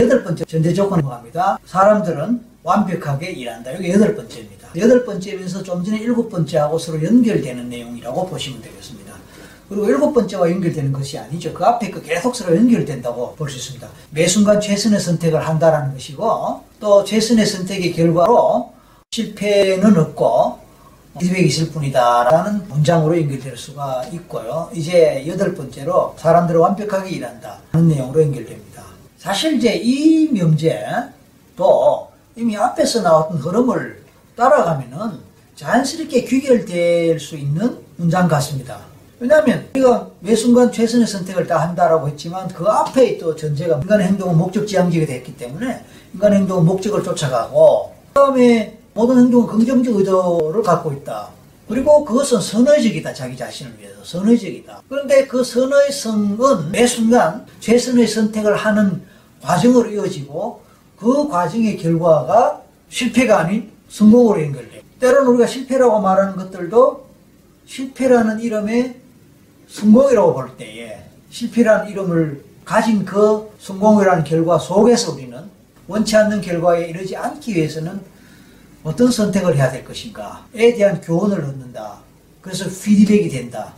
[0.00, 1.58] 여덟 번째 전제 조건은 뭐합니다?
[1.66, 3.72] 사람들은 완벽하게 일한다.
[3.72, 4.68] 이게 여덟 번째입니다.
[4.76, 9.12] 여덟 번째면서 좀 전에 일곱 번째하고 서로 연결되는 내용이라고 보시면 되겠습니다.
[9.68, 11.52] 그리고 일곱 번째와 연결되는 것이 아니죠.
[11.52, 13.88] 그 앞에 그 계속 서로 연결된다고 볼 수 있습니다.
[14.10, 18.72] 매 순간 최선의 선택을 한다라는 것이고 또 최선의 선택의 결과로
[19.10, 20.60] 실패는 없고
[21.18, 24.70] 피드백이 있을 뿐이다라는 문장으로 연결될 수가 있고요.
[24.72, 28.77] 이제 여덟 번째로 사람들은 완벽하게 일한다 하는 내용으로 연결됩니다.
[29.18, 34.04] 사실 이제 이 명제도 이미 앞에서 나왔던 흐름을
[34.36, 35.18] 따라가면은
[35.56, 38.78] 자연스럽게 귀결될 수 있는 문장 같습니다.
[39.18, 44.38] 왜냐하면 우리가 매 순간 최선의 선택을 다 한다라고 했지만 그 앞에 또 전제가 인간의 행동은
[44.38, 51.30] 목적지향적이 됐기 때문에 인간의 행동은 목적을 쫓아가고 그 다음에 모든 행동은 긍정적 의도를 갖고 있다.
[51.68, 53.12] 그리고 그것은 선의적이다.
[53.12, 53.96] 자기 자신을 위해서.
[54.02, 54.82] 선의적이다.
[54.88, 59.02] 그런데 그 선의성은 매 순간 최선의 선택을 하는
[59.42, 60.62] 과정으로 이어지고
[60.98, 64.82] 그 과정의 결과가 실패가 아닌 성공으로 연결돼.
[65.00, 67.06] 때로는 우리가 실패라고 말하는 것들도
[67.66, 68.96] 실패라는 이름의
[69.68, 75.38] 성공이라고 볼 때에 실패라는 이름을 가진 그 성공이라는 결과 속에서 우리는
[75.86, 78.00] 원치 않는 결과에 이르지 않기 위해서는
[78.84, 81.98] 어떤 선택을 해야 될 것인가에 대한 교훈을 얻는다.
[82.40, 83.72] 그래서 피드백이 된다.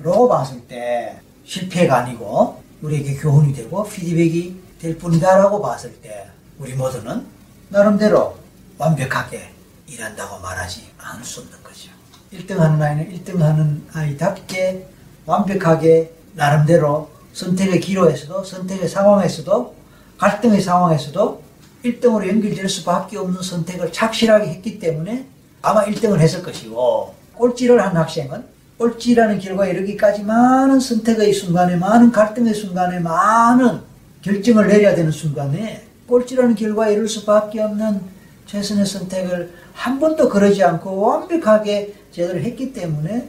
[0.00, 7.26] 라고 봤을 때 실패가 아니고 우리에게 교훈이 되고 피드백이 될 뿐이다라고 봤을 때 우리 모두는
[7.68, 8.36] 나름대로
[8.78, 9.50] 완벽하게
[9.86, 11.90] 일한다고 말하지 않을 수 없는 거죠.
[12.32, 14.86] 1등 하는 아이는 1등 하는 아이답게
[15.26, 19.74] 완벽하게 나름대로 선택의 기로에서도 선택의 상황에서도
[20.18, 21.42] 갈등의 상황에서도
[21.84, 25.26] 1등으로 연결될 수밖에 없는 선택을 착실하게 했기 때문에
[25.62, 28.44] 아마 1등을 했을 것이고 꼴찌를 한 학생은
[28.78, 33.87] 꼴찌라는 결과에 이르기까지 많은 선택의 순간에 많은 갈등의 순간에 많은
[34.28, 38.02] 결정을 내려야 되는 순간에 꼴찌라는 결과에 이를 수밖에 없는
[38.46, 43.28] 최선의 선택을 한 번도 그러지 않고 완벽하게 제대로 했기 때문에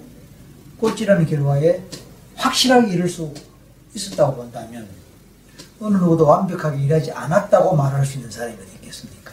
[0.79, 1.81] 꼴찌라는 결과에
[2.35, 3.33] 확실하게 이룰 수
[3.93, 4.87] 있었다고 본다면
[5.79, 9.31] 어느 누구도 완벽하게 일하지 않았다고 말할 수 있는 사람이 어디 있겠습니까?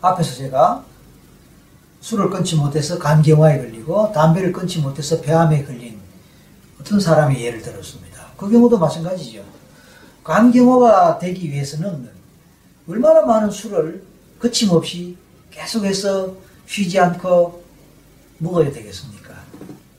[0.00, 0.84] 앞에서 제가
[2.00, 5.98] 술을 끊지 못해서 간경화에 걸리고 담배를 끊지 못해서 폐암에 걸린
[6.80, 8.26] 어떤 사람의 예를 들었습니다.
[8.36, 9.56] 그 경우도 마찬가지죠.
[10.26, 12.10] 간경화가 되기 위해서는
[12.88, 14.02] 얼마나 많은 술을
[14.40, 15.16] 거침없이
[15.52, 16.34] 계속해서
[16.66, 17.62] 쉬지 않고
[18.38, 19.34] 먹어야 되겠습니까?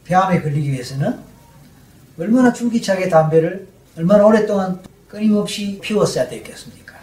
[0.04, 1.18] 폐암에 걸리기 위해서는
[2.20, 6.96] 얼마나 줄기차게 담배를 얼마나 오랫동안 끊임없이 피웠어야 되겠습니까?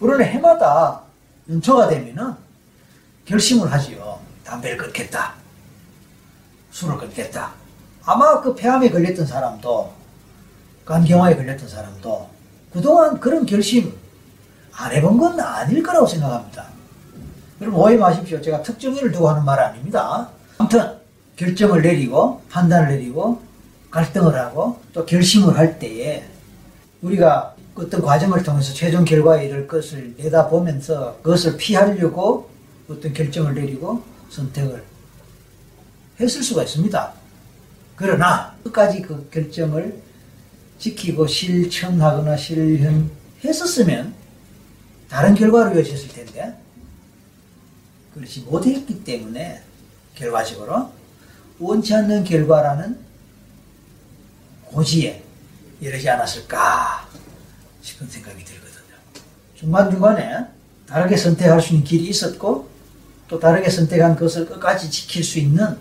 [0.00, 1.02] 우리는 해마다
[1.48, 2.34] 연초가 되면은
[3.26, 4.18] 결심을 하지요.
[4.44, 5.34] 담배를 끊겠다.
[6.72, 7.52] 술을 끊겠다.
[8.04, 9.97] 아마 그 폐암에 걸렸던 사람도
[10.88, 12.30] 간경화에 걸렸던 사람도
[12.72, 13.92] 그동안 그런 결심
[14.72, 16.64] 안 해본 건 아닐 거라고 생각합니다.
[17.60, 18.40] 여러분 오해 마십시오.
[18.40, 20.30] 제가 특정인을 두고 하는 말 아닙니다.
[20.56, 20.94] 아무튼
[21.36, 23.42] 결정을 내리고 판단을 내리고
[23.90, 26.24] 갈등을 하고 또 결심을 할 때에
[27.02, 32.48] 우리가 어떤 과정을 통해서 최종 결과에 이를 것을 내다보면서 그것을 피하려고
[32.88, 34.82] 어떤 결정을 내리고 선택을
[36.18, 37.12] 했을 수가 있습니다.
[37.94, 40.07] 그러나 끝까지 그 결정을
[40.78, 44.14] 지키고 실천하거나 실현했었으면
[45.08, 46.54] 다른 결과로 이어졌을 텐데
[48.14, 49.62] 그렇지 못했기 때문에
[50.14, 50.92] 결과적으로
[51.58, 52.98] 원치 않는 결과라는
[54.66, 55.22] 고지에
[55.80, 57.08] 이르지 않았을까
[57.82, 58.96] 싶은 생각이 들거든요.
[59.54, 60.46] 중간중간에
[60.86, 62.68] 다르게 선택할 수 있는 길이 있었고
[63.28, 65.76] 또 다르게 선택한 것을 끝까지 지킬 수 있는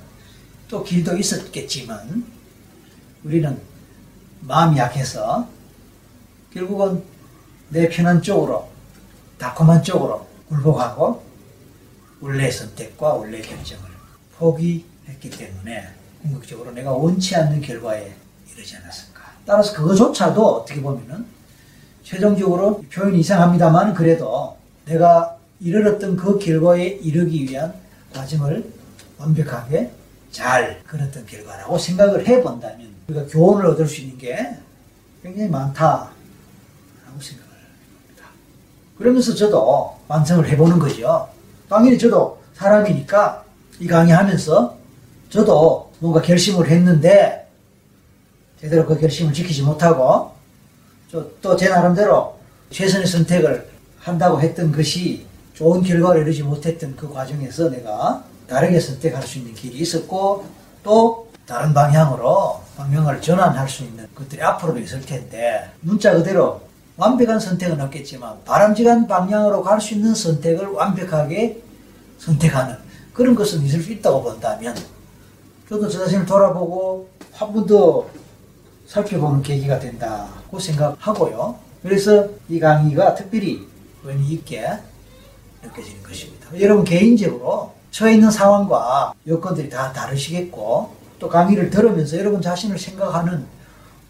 [0.67, 2.25] 또 길도 있었겠지만
[3.23, 3.59] 우리는
[4.41, 5.47] 마음이 약해서
[6.53, 7.03] 결국은
[7.69, 8.67] 내 편한 쪽으로
[9.37, 11.23] 달콤한 쪽으로 굴복하고
[12.21, 13.83] 원래 선택과 원래 결정을
[14.37, 15.87] 포기했기 때문에
[16.21, 18.15] 궁극적으로 내가 원치 않는 결과에
[18.51, 19.21] 이르지 않았을까.
[19.45, 21.25] 따라서 그것조차도 어떻게 보면은
[22.03, 27.73] 최종적으로 표현이 이상합니다만 그래도 내가 이르렀던 그 결과에 이르기 위한
[28.13, 28.71] 과정을
[29.17, 29.91] 완벽하게
[30.41, 34.35] 잘 걸었던 결과라고 생각을 해본다면 우리가 교훈을 얻을 수 있는 게
[35.23, 36.11] 굉장히 많다라고
[37.19, 38.25] 생각을 합니다.
[38.99, 41.27] 그러면서 저도 완성을 해보는 거죠.
[41.67, 43.43] 당연히 저도 사람이니까
[43.79, 44.77] 이 강의하면서
[45.31, 47.47] 저도 뭔가 결심을 했는데
[48.61, 50.33] 제대로 그 결심을 지키지 못하고
[51.41, 52.37] 또 제 나름대로
[52.69, 53.67] 최선의 선택을
[53.97, 55.25] 한다고 했던 것이
[55.57, 60.45] 좋은 결과를 이루지 못했던 그 과정에서 내가 다르게 선택할 수 있는 길이 있었고
[60.83, 66.61] 또 다른 방향으로 방향을 전환할 수 있는 것들이 앞으로도 있을 텐데 문자 그대로
[66.95, 71.59] 완벽한 선택은 없겠지만 바람직한 방향으로 갈 수 있는 선택을 완벽하게
[72.19, 72.75] 선택하는
[73.13, 74.75] 그런 것은 있을 수 있다고 본다면
[75.67, 78.05] 저도 저 자신을 돌아보고 한 번 더
[78.85, 81.55] 살펴보는 계기가 된다고 생각하고요.
[81.81, 83.67] 그래서 이 강의가 특별히
[84.03, 84.65] 의미 있게
[85.63, 86.47] 느껴지는 것입니다.
[86.59, 93.45] 여러분 개인적으로 처해 있는 상황과 여건들이 다 다르시겠고 또 강의를 들으면서 여러분 자신을 생각하는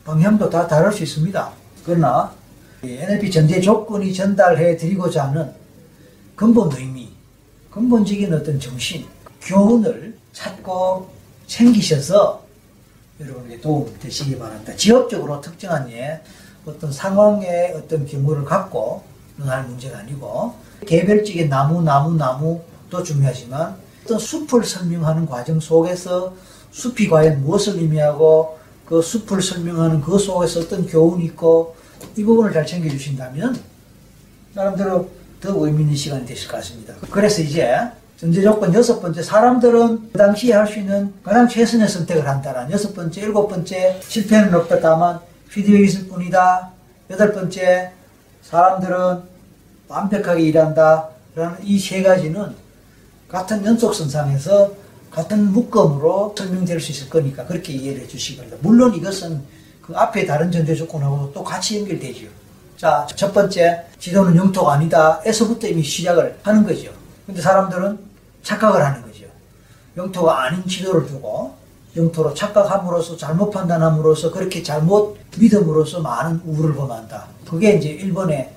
[0.03, 1.51] 방향도 다 다를 수 있습니다.
[1.85, 2.33] 그러나
[2.83, 5.51] 이 NLP 전제 조건이 전달해 드리고자 하는
[6.35, 7.11] 근본 의미,
[7.71, 9.05] 근본적인 어떤 정신,
[9.41, 11.09] 교훈을 찾고
[11.47, 12.45] 챙기셔서
[13.19, 14.75] 여러분에게 도움 되시기 바랍니다.
[14.75, 16.21] 지역적으로 특정한 예,
[16.65, 19.03] 어떤 상황의 어떤 경우를 갖고
[19.38, 20.53] 논할 문제가 아니고
[20.85, 26.33] 개별적인 나무, 나무, 나무도 중요하지만 어떤 숲을 설명하는 과정 속에서
[26.71, 31.75] 숲이 과연 무엇을 의미하고 그 숲을 설명하는 그 속에서 어떤 교훈이 있고
[32.15, 33.59] 이 부분을 잘 챙겨주신다면
[34.53, 35.09] 나름대로
[35.41, 36.94] 더 의미 있는 시간이 되실 것 같습니다.
[37.12, 37.75] 그래서 이제
[38.18, 42.95] 전제 조건 여섯 번째 사람들은 그 당시에 할 수 있는 가장 최선의 선택을 한다는 여섯
[42.95, 45.19] 번째 일곱 번째 실패는 없다 다만
[45.50, 46.71] 피드백이 있을 뿐이다
[47.12, 47.91] 여덟 번째
[48.41, 49.37] 사람들은
[49.88, 52.56] 완벽하게 일한다 라는 이 세 가지는
[53.28, 54.72] 같은 연속선상에서
[55.12, 58.60] 같은 묶음으로 설명될 수 있을 거니까 그렇게 이해를 해 주시기 바랍니다.
[58.62, 59.42] 물론 이것은
[59.81, 62.28] 그 앞에 다른 전제 조건하고 또 같이 연결되죠.
[62.78, 65.22] 자, 첫 번째, 지도는 영토가 아니다.
[65.25, 66.92] 에서부터 이미 시작을 하는 거죠.
[67.25, 67.98] 근데 사람들은
[68.44, 69.25] 착각을 하는 거죠.
[69.95, 71.56] 영토가 아닌 지도를 두고
[71.95, 77.28] 영토로 착각함으로써 잘못 판단함으로써 그렇게 잘못 믿음으로써 많은 우울을 범한다.
[77.50, 78.50] 그게 이제 1번의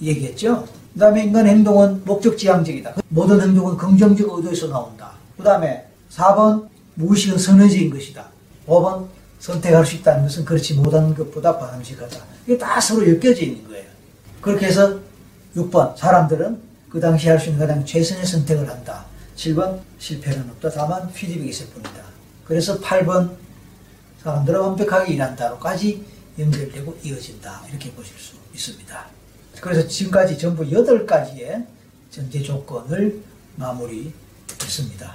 [0.00, 0.66] 얘기였죠.
[0.92, 2.94] 그 다음에 인간 행동은 목적지향적이다.
[3.08, 5.12] 모든 행동은 긍정적 의도에서 나온다.
[5.36, 8.26] 그 다음에 4번 무의식은 선의적인 것이다.
[8.66, 9.06] 5번
[9.40, 12.16] 선택할 수 있다는 것은 그렇지 못한 것보다 바람직하다.
[12.44, 13.84] 이게 다 서로 엮여져 있는 거예요.
[14.40, 14.98] 그렇게 해서
[15.56, 19.04] 6번 사람들은 그 당시 할 수 있는 가장 최선의 선택을 한다.
[19.36, 20.70] 7번 실패는 없다.
[20.70, 21.90] 다만 피드백이 있을 뿐이다.
[22.44, 23.30] 그래서 8번
[24.22, 26.04] 사람들은 완벽하게 일한다로까지
[26.38, 27.62] 연결되고 이어진다.
[27.68, 29.06] 이렇게 보실 수 있습니다.
[29.60, 31.66] 그래서 지금까지 전부 8가지의
[32.10, 33.22] 전제 조건을
[33.56, 35.12] 마무리했습니다.